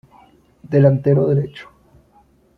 [0.73, 1.69] Delantero derecho.